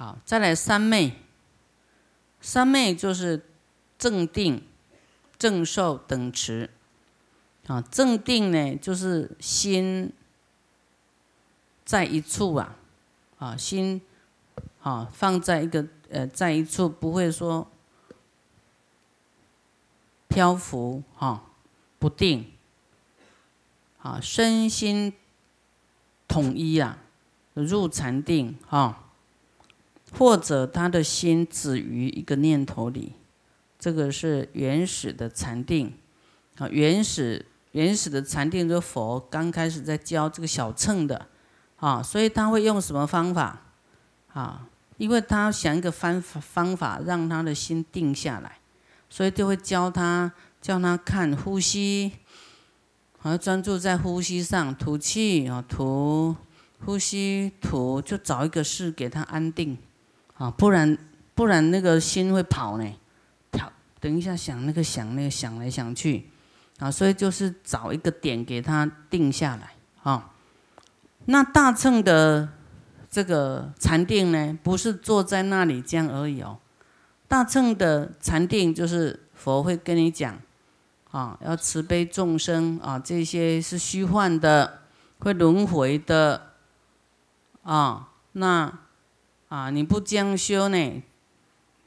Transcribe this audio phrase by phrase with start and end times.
[0.00, 1.12] 好，再来三昧。
[2.40, 3.44] 三昧就是
[3.98, 4.66] 正定、
[5.38, 6.70] 正受等持。
[7.66, 10.10] 啊，正定呢，就是心
[11.84, 12.76] 在一处啊，
[13.38, 14.00] 啊，心
[14.80, 17.70] 啊放在一个呃，在一处，不会说
[20.28, 21.44] 漂浮哈，
[21.98, 22.50] 不定。
[24.00, 25.12] 啊，身心
[26.26, 26.96] 统一啊，
[27.52, 29.09] 入禅定哈，
[30.12, 33.14] 或者他的心止于一个念头里，
[33.78, 35.92] 这个是原始的禅定
[36.56, 37.46] 啊，原始。
[37.72, 41.28] 原始的禅定，就佛刚开始在教这个小乘的，
[41.76, 43.62] 啊，所以他会用什么方法？
[44.32, 48.58] 啊，因为他想一个方方法让他的心定下来，
[49.08, 52.10] 所以就会教他叫他看呼吸，
[53.18, 56.34] 好专注在呼吸上，吐气啊，吐，
[56.84, 59.78] 呼吸吐，就找一个事给他安定，
[60.40, 60.96] 啊，不然
[61.34, 62.84] 不然那个心会跑呢，
[63.52, 63.70] 跳，
[64.00, 66.30] 等一下想那个想那个想来想去。
[66.78, 70.32] 啊，所以就是找一个点给他定下来啊。
[71.26, 72.48] 那大乘的
[73.10, 76.58] 这个禅定呢，不是坐在那里这样而已哦。
[77.28, 80.40] 大乘的禅定就是佛会跟你讲
[81.10, 84.80] 啊，要慈悲众生啊，这些是虚幻的，
[85.18, 86.52] 会轮回的
[87.62, 88.08] 啊。
[88.32, 88.72] 那
[89.50, 91.02] 啊，你不将修呢，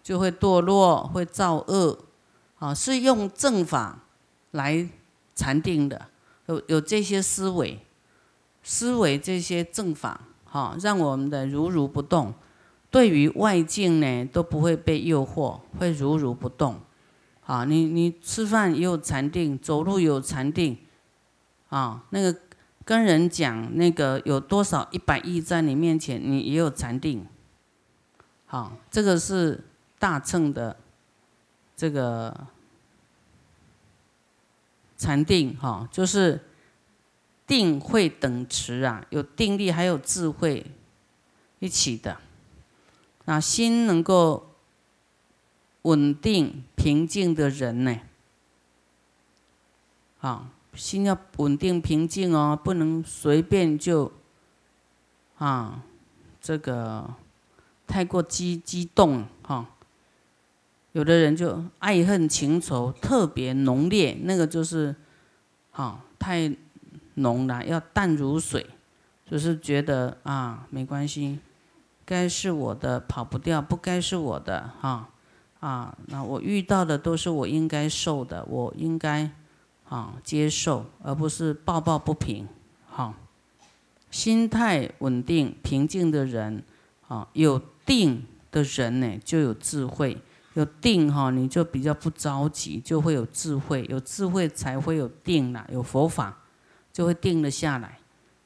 [0.03, 1.97] 就会堕落，会造恶
[2.59, 3.99] 啊，是用正法。
[4.55, 4.87] 来
[5.33, 6.09] 禅定的，
[6.45, 7.79] 有有这些思维，
[8.61, 12.31] 思维这些正法，哈，让我们的如如不动，
[12.91, 16.79] 对于外境呢都不会被诱惑，会如如不动。
[17.47, 20.77] 啊，你你吃饭也有禅定，走路有禅定，
[21.69, 22.37] 啊，那个
[22.85, 27.25] 跟人讲那个有多少一百亿在你面前，你也有禅定。
[28.53, 29.59] 好，这个是
[29.97, 30.77] 大乘的
[31.75, 32.45] 这个。
[34.95, 36.39] 禅定哈，就是
[37.45, 40.65] 定慧等持啊，有定力还有智慧
[41.59, 42.19] 一起的。
[43.25, 44.55] 那心能够
[45.81, 47.99] 稳定平静的人呢，
[50.21, 54.09] 啊，心要稳定平静哦，不能随便就
[55.37, 55.83] 啊，
[56.39, 57.13] 这个
[57.93, 59.69] 太过激激动哈。
[60.93, 64.95] 有的人就爱恨情仇特别浓烈，那个就是，
[65.69, 66.51] 啊，太
[67.13, 68.65] 浓了，要淡如水，
[69.29, 71.37] 就是觉得啊，没关系，
[72.03, 75.09] 该是我的跑不掉，不该是我的哈，
[75.59, 79.29] 啊，那我遇到的都是我应该受的，我应该
[79.87, 82.47] 啊接受，而不是抱抱不平，
[82.89, 83.13] 哈，
[84.09, 86.63] 心态稳定平静的人，
[87.07, 90.21] 啊，有定的人呢，就有智慧。
[90.55, 96.43] 有定哈，你就比较不着急，就会有智慧，有智慧才会有定啦，有佛法
[96.91, 97.97] 就会定了下来，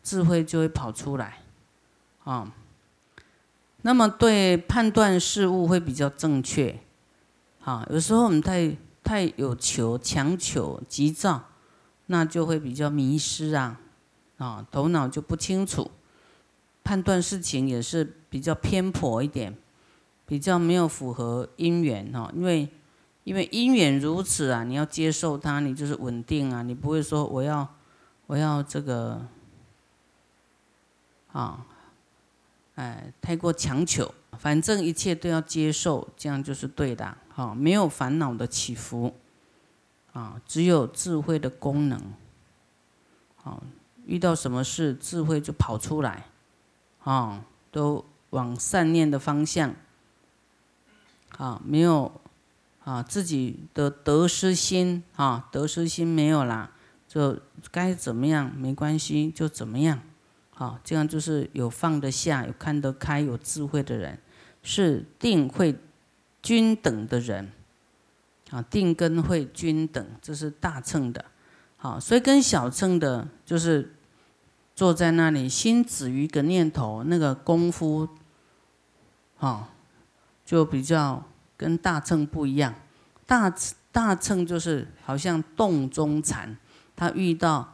[0.02, 1.40] 智慧就会跑出来，
[2.24, 2.54] 啊。
[3.82, 6.80] 那么对判断事物会比较正确，
[7.66, 11.50] 啊，有时候我们太太有求、强求、急躁，
[12.06, 13.82] 那就会比较迷失啊，
[14.38, 15.92] 啊，头脑就不清楚，
[16.88, 19.54] 判断事情也是比较偏颇一点。
[20.26, 22.68] 比较没有符合因缘哈，因为
[23.24, 27.66] 因为因缘如此啊，你要接受它，你就是稳定啊，你不会说我要
[28.26, 29.26] 我要这个
[31.32, 31.66] 啊，
[32.76, 39.14] 哎，太过强求，反正一切都要接受，这样就是对的，哈，没有烦恼的起伏，
[40.12, 41.98] 啊，只有智慧的功能，
[43.38, 43.64] 好，
[44.06, 46.26] 遇到什么事智慧就跑出来，
[47.08, 49.74] 啊，都往善念的方向。
[51.38, 52.12] 啊，没有
[52.84, 56.72] 啊，自己的得失心啊，得失心没有啦，
[57.08, 57.38] 就
[57.70, 60.00] 该怎么样没关系，就怎么样，
[60.50, 64.20] 好，这样就是有放得下、有看得开、有智慧的人，
[64.64, 65.76] 是定会
[66.42, 67.52] 均等的人，
[68.50, 71.24] 啊，定根会均等，这是大乘的，
[71.76, 73.96] 好，所以跟小乘的，就是
[74.78, 78.08] 坐在那里心止于一个念头，那个功夫，
[79.40, 79.66] 哦。
[80.46, 81.22] 就比较
[81.58, 82.74] 跟大乘不一样，
[83.26, 83.54] 大
[83.92, 86.58] 大乘就是好像洞中禅，
[86.96, 87.74] 他遇到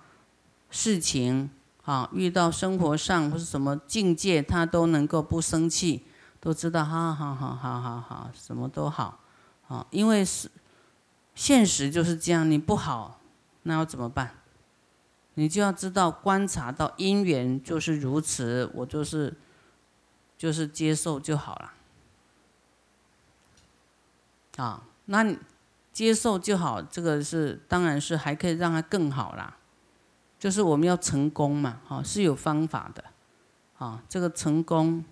[0.71, 1.51] 事情
[1.85, 6.03] 啊，遇到生活上或是什么境界，他都能够不生气，
[6.39, 9.19] 都知道，好好好好好好，什么都好，
[9.67, 10.49] 啊，因为是
[11.35, 13.19] 现实就是这样，你不好，
[13.61, 14.31] 那要怎么办？
[15.35, 19.33] 你就要知道观察到因缘就是如此，我就是
[20.37, 21.73] 就是接受就好了。
[24.57, 25.35] 啊，那
[25.91, 29.57] 接受就好，这个是当然是还可以让它更好啦。
[30.39, 33.03] 就是我们要成功嘛，哈，是有方法的，
[33.77, 35.03] 啊，这个成功，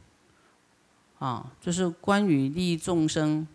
[1.19, 3.47] 啊，就是关于利益众生，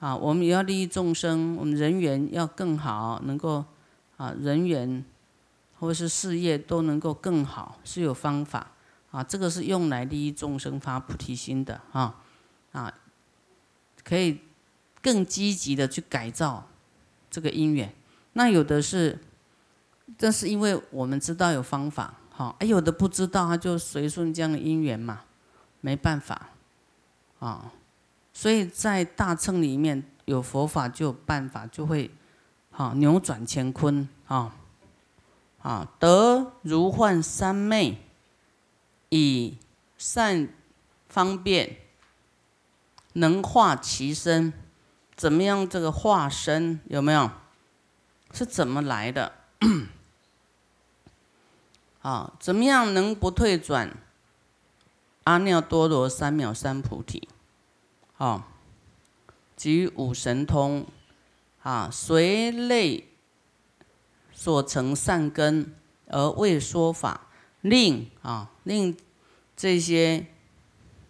[0.00, 3.64] 啊，我们也要利益众生，我们人缘要更好，能够，
[4.16, 5.04] 啊，人缘
[5.80, 8.70] 或是事业都能够更好，是有方法，
[9.10, 12.22] 啊，这个是用来利益众生发菩提心的，啊，
[12.70, 12.94] 啊，
[14.04, 14.40] 可以
[15.02, 16.68] 更积极的去改造
[17.28, 17.92] 这个因缘，
[18.34, 19.18] 那有的是。
[20.18, 25.20] 这是因为我们知道有方法，好，哎，有的不知道，他就随顺这样的因缘嘛，
[25.80, 26.48] 没办法，
[27.38, 27.70] 啊，
[28.32, 32.10] 所以在大乘里面有佛法就有办法，就会，
[32.72, 34.52] 好扭转乾坤，啊，
[35.62, 37.98] 啊，得如幻三昧，
[39.10, 39.58] 以
[39.98, 40.48] 善
[41.08, 41.76] 方便，
[43.14, 44.52] 能化其身，
[45.16, 45.68] 怎么样？
[45.68, 47.30] 这个化身有没有？
[48.32, 49.32] 是怎么来的？
[52.00, 53.94] 啊，怎么样能不退转？
[55.24, 57.28] 阿耨多罗三藐三菩提，
[58.16, 58.48] 啊，
[59.54, 60.86] 及五神通，
[61.62, 63.09] 啊，随类
[64.40, 65.74] 所成善根
[66.06, 67.28] 而为说法，
[67.60, 68.96] 令啊令
[69.54, 70.24] 这些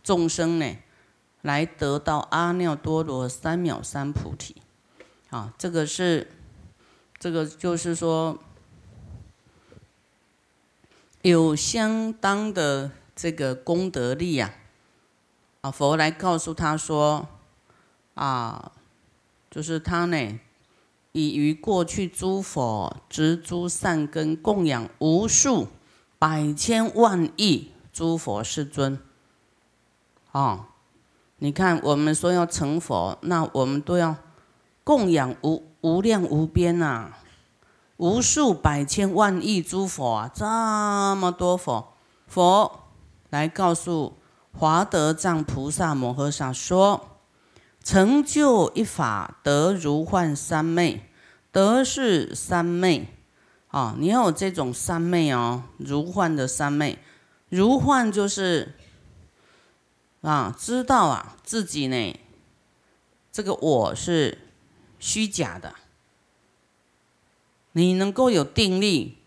[0.02, 0.76] 众生呢，
[1.42, 4.56] 来得到阿耨多罗三藐三菩提，
[5.28, 6.32] 啊，这个是，
[7.20, 8.36] 这个就是说。
[11.22, 14.54] 有相当的这个功德力呀，
[15.60, 17.28] 啊，佛来告诉他说，
[18.14, 18.72] 啊，
[19.50, 20.40] 就是他呢，
[21.12, 25.68] 已于过去诸佛植诸善根，供养无数
[26.18, 28.98] 百千万亿诸佛世尊。
[30.32, 30.68] 啊，
[31.38, 34.14] 你看我们说要成佛，那我们都要
[34.84, 37.12] 供养无无量无边呐。
[37.96, 40.44] 无数百千万亿诸佛啊，这
[41.16, 41.92] 么多佛，
[42.26, 42.84] 佛
[43.28, 44.14] 来告诉
[44.52, 47.09] 华德藏菩萨摩诃萨说：
[47.90, 51.10] 成就一法得如幻三昧，
[51.50, 53.08] 得是三昧
[53.66, 53.96] 啊！
[53.98, 57.00] 你要有这种三昧哦，如幻的三昧，
[57.48, 58.76] 如幻就是
[60.20, 62.16] 啊，知道啊自己呢，
[63.32, 64.38] 这个我是
[65.00, 65.74] 虚假的。
[67.72, 69.18] 你能够有定力，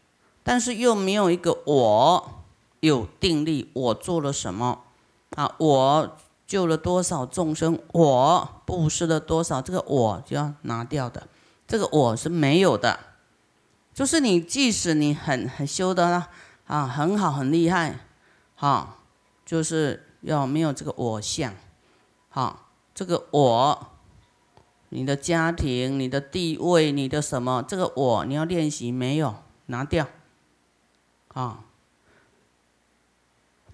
[0.41, 2.45] 但是又没有一个我
[2.79, 3.69] 有定力。
[3.73, 4.83] 我做了什么？
[5.31, 6.17] 啊，我
[6.53, 7.79] 救了多少众生？
[7.93, 9.59] 我布施了多少？
[9.59, 11.27] 这个我就要拿掉的。
[11.65, 12.99] 这个我是没有的。
[13.91, 16.27] 就是你，即使你很很修的
[16.67, 18.01] 啊，很好，很厉害，
[18.55, 18.97] 哈，
[19.43, 21.55] 就是要没有这个我相，
[22.29, 23.87] 哈，这个我。
[24.89, 27.65] 你的家庭、你的地位、你的什么？
[27.67, 29.33] 这个我你要练习没有？
[29.65, 30.05] 拿掉，
[31.29, 31.61] 啊。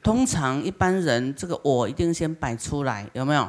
[0.09, 3.47] 通常一般人这个我一定先摆出来，有没有？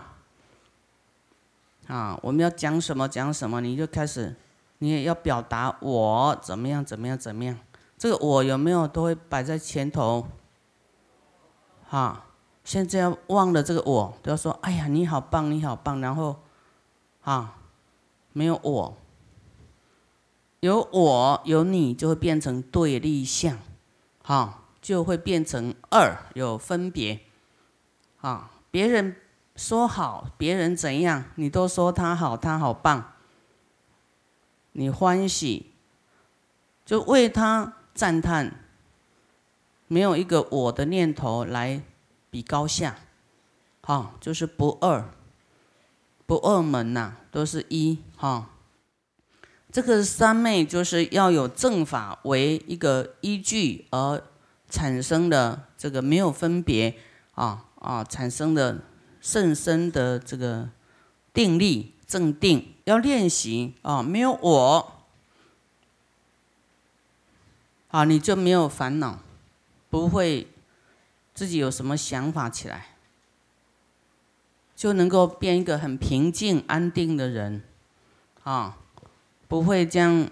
[1.87, 4.37] 啊，我们要讲什么讲什么，你就开始，
[4.77, 7.59] 你也要表达我怎么样怎么样怎么样。
[7.97, 10.27] 这个我有没有都会摆在前头？
[11.89, 12.27] 哈，
[12.63, 16.37] 现在要忘了这个我，都要说哎呀你好棒你好棒，然后，
[17.23, 17.57] 啊。
[18.33, 18.97] 没有我，
[20.61, 23.59] 有我有你就会变成对立项，
[24.23, 27.21] 哈，就会变成二有分别，
[28.21, 29.17] 啊，别人
[29.57, 33.13] 说好，别人怎样，你都说他好，他好棒，
[34.73, 35.73] 你欢喜，
[36.85, 38.65] 就为他赞叹，
[39.87, 41.83] 没有一个我的念头来
[42.31, 42.97] 比高下，
[43.83, 45.05] 哈，就是不二。
[46.27, 48.51] 不二门呐，都是一哈。
[49.73, 54.23] 这个三昧就是要有正法为一个依据而
[54.71, 56.97] 产生的这个没有分别
[57.33, 58.79] 啊啊产生的
[59.21, 60.71] 甚深的这个
[61.35, 64.93] 定力正定，要练习啊，没有我
[67.89, 69.19] 啊，你就没有烦恼，
[69.91, 70.49] 不会
[71.35, 72.87] 自己有什么想法起来。
[74.77, 77.63] 就能够变一个很平静安定的人，
[78.45, 78.79] 啊，
[79.47, 80.27] 不会这样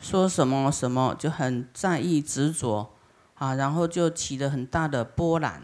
[0.00, 2.94] 说什么什么就很在意执着，
[3.38, 5.62] 啊，然后就起了很大的波澜，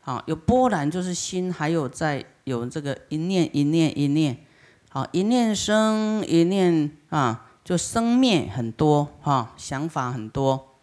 [0.00, 4.44] 好，有波澜就是心还有在有这个一念一念一念，
[4.90, 10.74] 好，一念生一念啊，就生灭很多哈，想法很多，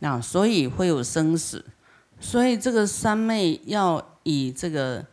[0.00, 1.64] 那所以会有生死。
[2.18, 5.04] 所以这个三昧要以这个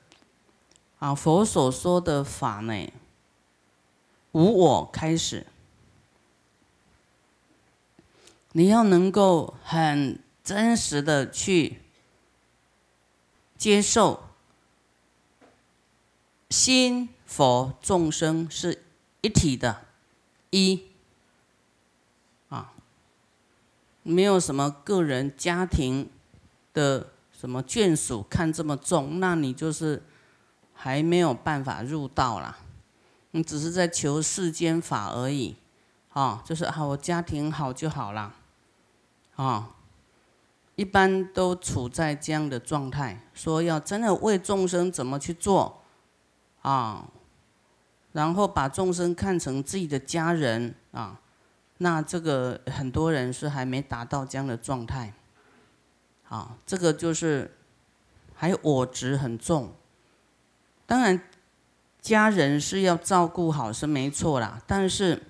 [0.99, 2.87] 啊，佛所说的法呢，
[4.31, 5.45] 无我开始，
[8.53, 11.81] 你要能够很真实的去
[13.57, 14.23] 接受，
[16.49, 18.83] 心佛众生是
[19.21, 19.85] 一体的，
[20.51, 20.83] 一
[22.49, 22.73] 啊，
[24.03, 26.11] 没有什么个人家庭
[26.73, 30.03] 的什么眷属看这么重，那你就是
[30.73, 32.59] 还没有办法入道啦。
[33.31, 35.55] 你只是在求世间法而已，
[36.09, 38.35] 啊，就是啊，我家庭好就好了。
[39.35, 39.75] 啊，
[40.75, 45.81] 一般都处在这样的状态，说要真的为众生怎么去做，
[46.61, 47.07] 啊，
[48.11, 51.19] 然后把众生看成自己的家人啊，
[51.79, 55.13] 那这个很多人是还没达到这样的状态，
[56.29, 57.57] 啊，这个就是
[58.35, 59.73] 还有我执很重，
[60.85, 61.19] 当然
[61.99, 65.21] 家人是要照顾好是没错啦，但是。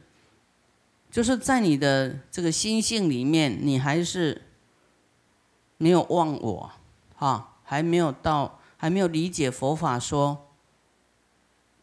[1.14, 4.42] 就是在你的这个心性里面，你还是
[5.78, 6.72] 没有忘我，
[7.16, 10.48] 哈，还没有到，还没有理解佛法说，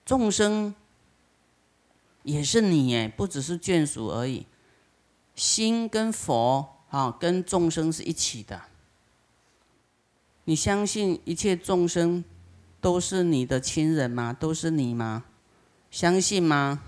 [0.04, 0.74] 众生
[2.24, 4.48] 也是你哎，不只是眷属而已，
[5.36, 8.62] 心跟佛啊，跟众生是一起的。
[10.42, 12.24] 你相信一切众生
[12.80, 14.32] 都是你的亲人吗？
[14.32, 15.22] 都是你吗？
[15.88, 16.82] 相信吗？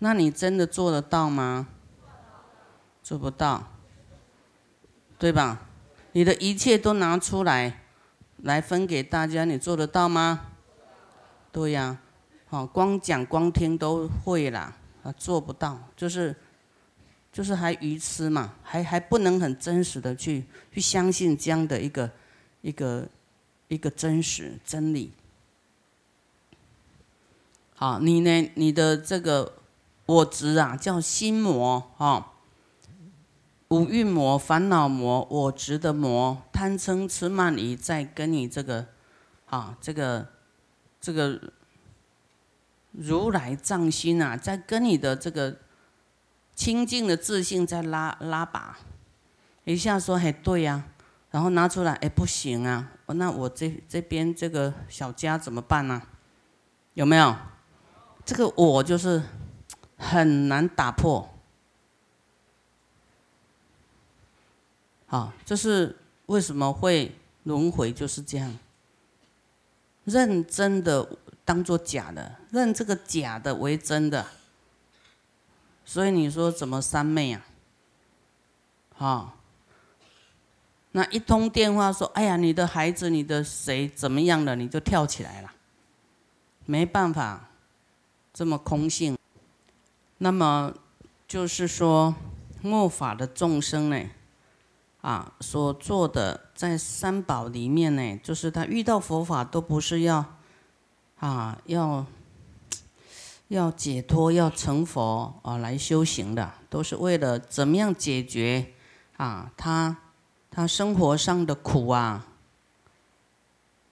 [0.00, 1.68] 那你真的做得到吗？
[3.02, 3.70] 做不到，
[5.18, 5.66] 对吧？
[6.12, 7.82] 你的一切都拿出来，
[8.38, 10.46] 来分给大家，你做得到吗？
[11.52, 11.98] 对呀，
[12.46, 16.34] 好，光讲光听都会啦，啊，做不到，就是，
[17.30, 22.10] 就是还愚痴嘛，还还不能很真实的去去相信这样的一个
[22.62, 23.06] 一个
[23.68, 25.12] 一个真实真理。
[27.74, 28.50] 好，你呢？
[28.54, 29.52] 你的这个。
[30.06, 32.32] 我执啊，叫心魔啊，
[33.68, 38.86] 五蕴魔、烦恼魔、我执的魔、贪嗔痴慢疑，在跟你这个
[39.46, 40.28] 啊，这个
[41.00, 41.40] 这个
[42.92, 45.56] 如来藏心啊，在跟你的这个
[46.54, 48.78] 清净的自信在拉拉拔，
[49.64, 50.84] 一下说嘿对呀，
[51.30, 56.02] 然后拿出来哎不行啊，那我这这边这个小家怎么办呢？
[56.92, 57.34] 有没有？
[58.26, 59.22] 这个我就是。
[59.96, 61.34] 很难打破，
[65.06, 65.96] 好，这是
[66.26, 68.58] 为什么会轮回就是这样，
[70.04, 71.08] 认真的
[71.44, 74.26] 当做假的，认这个假的为真的，
[75.84, 77.46] 所以你说怎么三昧啊？
[78.96, 79.36] 好，
[80.92, 85.52] 那一通电话说，哎呀，你的孩子，你的谁怎么样了，你就跳起来了，
[86.66, 87.48] 没办法，
[88.32, 89.18] 这么空性。
[90.18, 90.72] 那么
[91.26, 92.14] 就是说，
[92.62, 94.00] 末法的众生呢，
[95.00, 100.36] 啊，所做的在三宝里面呢，就是他遇到佛法都不是要，
[101.18, 102.06] 啊，要
[103.48, 108.72] 要解脱、要成佛啊来修行的，都是为了怎么样解决
[109.16, 109.96] 啊他
[110.50, 112.26] 他生活上的苦啊，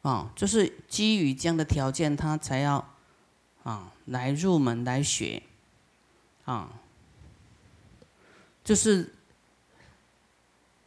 [0.02, 2.88] 啊，就是基于这样的条件，他才要
[3.64, 5.42] 啊来入门来学。
[6.44, 6.70] 啊，
[8.64, 9.14] 就是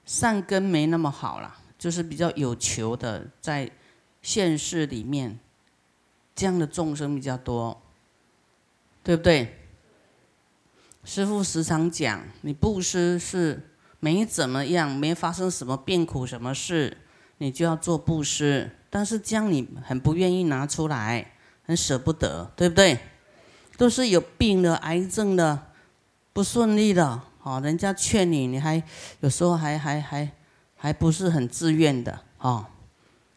[0.06, 3.70] 善根没那么好了，就是比较有求的，在
[4.22, 5.40] 现世里面，
[6.36, 7.82] 这样的众生比较多，
[9.04, 9.60] 对不对？
[11.04, 13.70] 师父时常讲，你布施是
[14.00, 16.98] 没怎么样，没发生什么变苦什么事，
[17.38, 21.34] 你就要做布施，但是这样你很不愿意拿出来，
[21.64, 23.00] 很舍不得，对不对？
[23.78, 25.68] 都是有病的、癌症的、
[26.32, 28.82] 不顺利的，哦，人家劝你，你还
[29.20, 30.32] 有时候还还还
[30.76, 32.66] 还不是很自愿的，哦，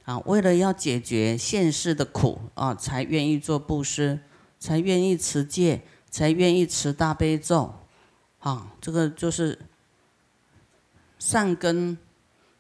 [0.05, 4.21] 啊，为了要解决现世的苦，啊，才愿意做布施，
[4.59, 7.75] 才愿意持戒，才愿意持大悲咒，
[8.39, 9.59] 啊，这个就是
[11.19, 11.99] 善根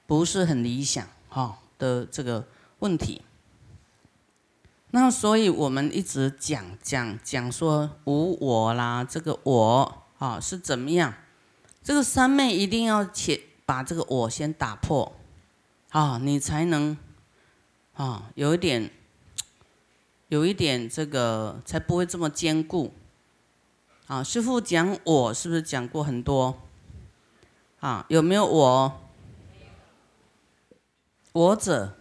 [0.06, 2.44] 不是很理想，哈的这个
[2.80, 3.22] 问题。
[5.00, 11.14] 那所以我们一直讲讲讲说无我啦，这个我啊是怎么样？
[11.84, 15.12] 这个三昧一定要且把这个我先打破，
[15.90, 16.98] 啊，你才能
[17.94, 18.90] 啊有一点
[20.26, 22.92] 有一点这个才不会这么坚固。
[24.08, 26.58] 啊，师父讲我是不是讲过很多？
[27.78, 29.00] 啊，有没有我？
[31.32, 31.94] 我者。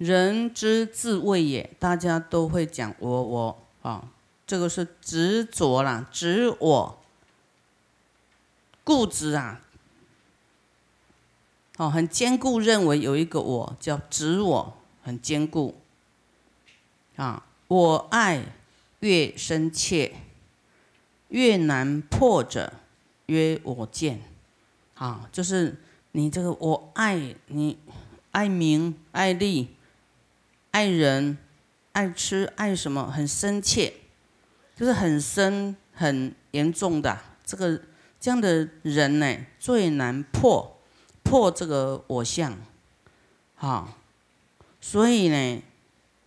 [0.00, 4.08] 人之自谓也，大家都会讲我我啊，
[4.46, 6.98] 这个是执着啦，执我，
[8.82, 9.60] 固执啊，
[11.76, 15.74] 哦，很坚固，认为有一个我叫执我，很坚固。
[17.16, 18.42] 啊，我爱
[19.00, 20.14] 越深切，
[21.28, 22.72] 越难破者，
[23.26, 24.22] 曰我见，
[24.94, 25.76] 啊，就是
[26.12, 27.76] 你这个我爱你，
[28.30, 29.68] 爱名爱利。
[30.70, 31.36] 爱人，
[31.92, 33.10] 爱吃，爱什么？
[33.10, 33.92] 很深切，
[34.76, 37.80] 就是很深、很严重的这个
[38.20, 40.80] 这样的人呢，最难破
[41.22, 42.56] 破这个我相，
[43.54, 43.98] 好，
[44.80, 45.62] 所以呢，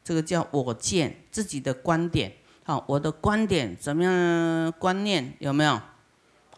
[0.03, 2.33] 这个叫我见自己的观点，
[2.65, 4.71] 好，我的观点怎么样？
[4.73, 5.81] 观念有没有？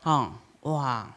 [0.02, 1.16] 好，哇，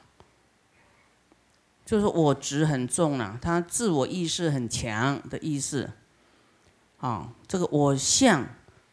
[1.87, 5.91] 就是我执很重了，他自我意识很强的意思。
[6.99, 8.43] 啊，这个我相，《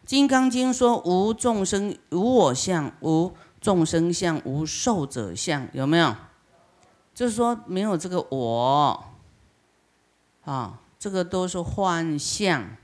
[0.05, 6.15] 金刚经》说无众生无我相，无众生相，无寿者相，有没有？
[7.13, 9.05] 就是说没有这个我，
[10.43, 12.77] 啊，这个都是幻象。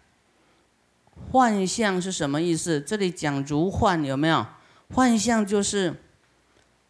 [1.32, 2.82] 幻象是什么意思？
[2.82, 4.46] 这里讲如幻，有没有？
[4.94, 6.02] 幻象就是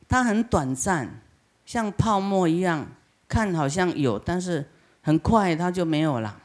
[0.08, 1.22] 它很短暂，
[1.66, 2.88] 像泡沫一样，
[3.28, 4.70] 看好像有，但是
[5.02, 6.40] 很快它就没有了。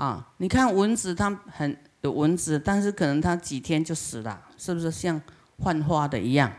[0.00, 5.20] 啊，你看蚊子，它很有蚊子，但是可能它几天就死了，是不是像
[5.58, 6.50] 幻化的一样？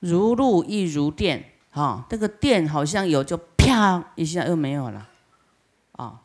[0.00, 5.06] 如露亦如电，啊，这个电好像有，就啪一下又没有了，
[5.92, 6.22] 啊，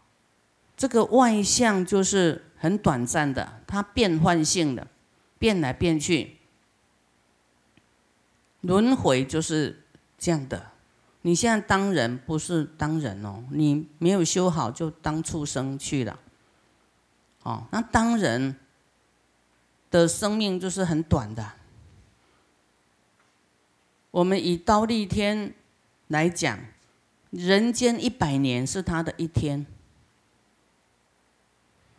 [0.77, 4.87] 这个外相就是很短暂的，它变换性的，
[5.37, 6.37] 变来变去，
[8.61, 9.83] 轮回就是
[10.17, 10.71] 这样的。
[11.23, 16.19] 你现在当人不是当人哦，你没有修好就当畜生去了，
[17.43, 18.55] 哦，那当人
[19.91, 21.51] 的生命就是很短的。
[24.09, 25.53] 我们以刀立天
[26.07, 26.57] 来讲，
[27.29, 29.63] 人间一百年是他的一天，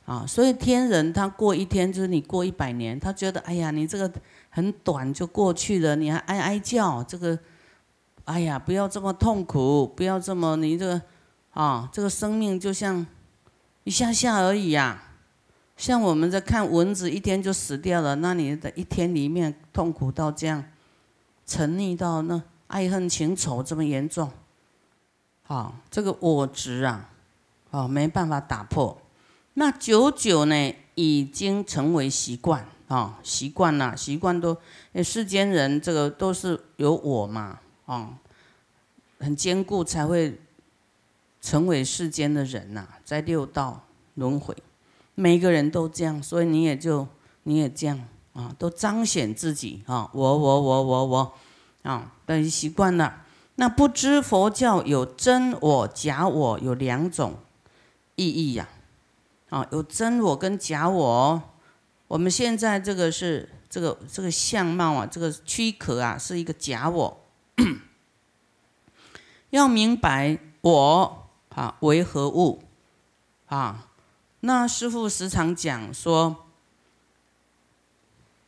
[0.05, 4.13] 啊，所以天人他过一天就是你过一百年，他觉得哎呀，你这个
[4.51, 7.39] 很短就过去了，你还哀哀叫这个。
[8.25, 11.03] 哎呀，不要这么痛苦，不要这么你这个
[11.53, 13.07] 啊，这个生命就像
[13.85, 15.03] 一下下而已呀。
[15.77, 20.63] 像我们在看蚊子，一天就死掉了，那你的一天里面痛苦到这样，
[21.45, 24.31] 沉溺到那爱恨情仇这么严重，
[25.43, 27.11] 好，这个我执啊，
[27.71, 28.97] 哦，没办法打破。
[29.55, 34.57] 那久久呢，已经成为习惯啊，习惯了，习惯都，
[35.03, 37.59] 世间人这个都是有我嘛。
[37.87, 38.17] 哦，
[39.19, 40.41] 很坚固才会
[41.41, 44.57] 成为世间的人呐，在六道轮回，
[45.15, 47.07] 每个人都这样，所以你也就
[47.43, 47.99] 你也这样
[48.33, 51.33] 啊，都彰显自己啊，我我我我我
[51.83, 53.25] 啊，等于习惯了。
[53.57, 57.35] 那不知佛教有真我、假我有两种
[58.17, 58.69] 意义呀，
[59.51, 61.43] 啊，有真我跟假我。
[62.09, 67.22] 我们现在这个是这个这个相貌啊，这个躯壳啊，是一个假我。
[69.51, 72.63] 要明白我啊为何物
[73.47, 73.89] 啊？
[74.41, 76.47] 那师父时常讲说，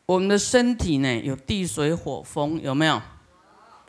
[0.06, 3.00] 我们的身体呢有地水火风，有没有？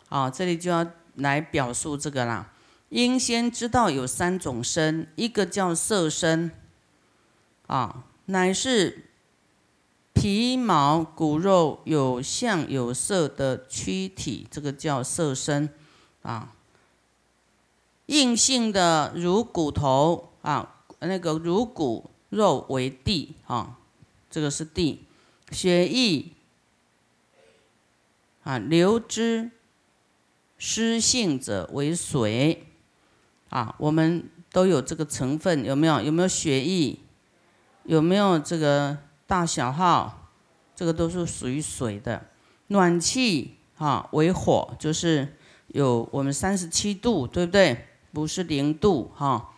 [0.10, 2.52] 啊，这里就要来表述这个啦。
[2.90, 6.52] 应先知道有三种身，一个叫色身，
[7.66, 9.10] 啊，乃是
[10.16, 15.70] 皮毛骨肉有相有色的躯体，这个叫色身，
[16.24, 16.54] 啊。
[18.08, 23.78] 硬性的如骨头啊，那个如骨肉为地啊，
[24.30, 25.00] 这个是地；
[25.52, 26.26] 血液
[28.44, 29.52] 啊，流之
[30.58, 32.68] 湿性者为水
[33.50, 33.76] 啊。
[33.80, 36.02] 我们都有这个成分，有没有？
[36.02, 36.98] 有没有血液？
[37.84, 40.30] 有没有这个大小号？
[40.76, 42.30] 这个都是属于水的。
[42.68, 45.36] 暖气啊为火，就是
[45.68, 47.88] 有我们三十七度，对不对？
[48.12, 49.54] 不是零度哈，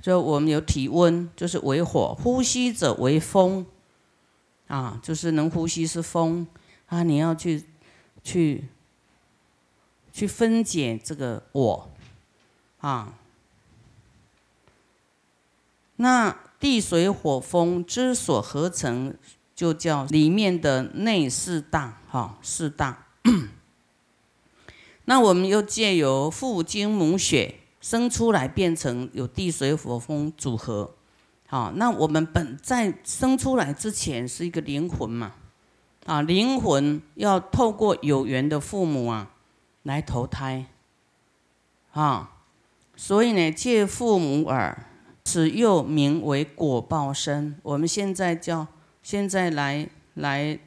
[0.00, 3.64] 就我们有体温，就是为火；呼吸者为风，
[4.66, 6.46] 啊，就是能呼吸是风
[6.86, 7.02] 啊。
[7.02, 7.64] 你要去
[8.22, 8.68] 去
[10.12, 11.90] 去分解这个我
[12.80, 13.14] 啊。
[15.96, 19.14] 那地水火风之所合成，
[19.54, 23.04] 就叫里面的内四大哈，四大。
[25.04, 27.56] 那我们又借由父精母血。
[27.82, 30.94] 生出来变成有地水火风组合，
[31.48, 35.34] 好，那我们本在生出来之前是一个灵魂嘛，
[36.06, 39.32] 啊，灵魂要透过有缘的父母啊
[39.82, 40.64] 来投胎，
[41.92, 42.38] 啊，
[42.96, 44.86] 所以呢，借父母耳，
[45.24, 47.58] 此又名为果报身。
[47.62, 48.66] 我们现在叫
[49.02, 50.58] 现在来来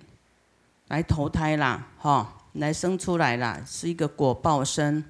[0.87, 5.03] 来投胎啦，哈，来生出来啦，是一个果报身。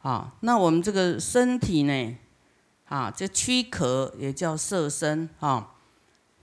[0.00, 2.16] 啊，那我们这个身体呢？
[2.86, 5.74] 啊，这躯壳也叫色身啊，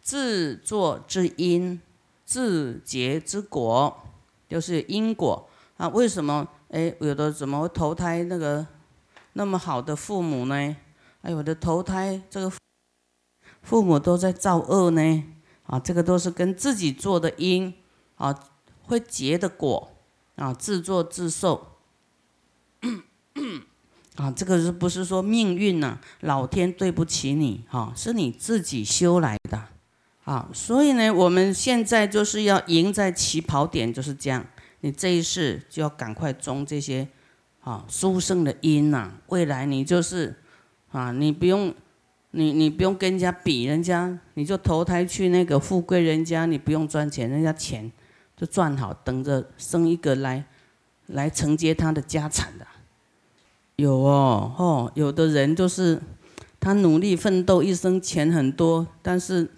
[0.02, 1.82] 自作之因，
[2.26, 4.02] 自结之果，
[4.48, 5.88] 就是因果啊。
[5.90, 6.48] 为什么？
[6.70, 8.66] 哎，有的怎么投胎那个
[9.34, 10.76] 那么好的父母呢？
[11.22, 12.52] 哎，我的投胎这个
[13.62, 15.24] 父母都在造恶呢。
[15.64, 17.74] 啊，这个都是跟自己做的因
[18.16, 18.34] 啊，
[18.84, 19.92] 会结的果
[20.36, 21.76] 啊，自作自受。
[24.16, 26.00] 啊，这个是不是说命运呢？
[26.22, 29.68] 老天对不起你，哈，是你自己修来的，
[30.26, 34.46] 啊，所以呢，我们现在就是要赢在起跑点，就是这样。
[34.82, 37.08] 你这一世就要赶快种这些，
[37.62, 39.12] 啊，殊胜的因呐。
[39.28, 40.36] 未来你就是，
[40.92, 41.74] 啊，你不用，
[42.32, 47.92] 你你不用跟人家比，人家你就投胎去那个富贵人家，你不用赚钱，人家钱
[48.38, 50.46] 就赚好，等着生一个来，
[51.08, 52.66] 来承接他的家产的。
[53.76, 56.02] 有哦，哦，有的人就是
[56.60, 59.50] 他努力奋斗一生，钱很多，但是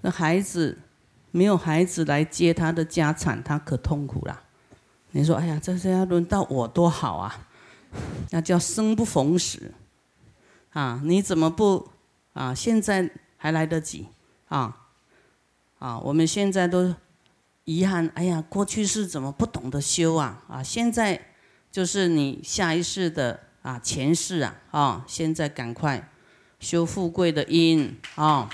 [0.00, 0.78] 那孩子
[1.30, 4.43] 没有孩子来接他的家产，他可痛苦了。
[5.16, 7.46] 你说，哎呀，这是要轮到我多好啊？
[8.30, 9.72] 那叫生不逢时
[10.72, 11.00] 啊！
[11.04, 11.88] 你怎么不
[12.32, 12.52] 啊？
[12.52, 14.08] 现在还来得及
[14.48, 14.88] 啊！
[15.78, 16.94] 啊，我们现在都
[17.64, 20.42] 遗憾，哎呀，过去是怎么不懂得修啊？
[20.48, 21.28] 啊，现在。
[21.74, 26.08] 就是你下一世的啊前世啊啊，现在赶快
[26.60, 28.48] 修富贵的因啊。